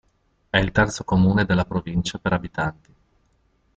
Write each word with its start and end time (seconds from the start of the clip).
È 0.49 0.57
il 0.57 0.71
terzo 0.71 1.03
comune 1.03 1.45
della 1.45 1.63
provincia 1.63 2.17
per 2.17 2.33
abitanti. 2.33 2.95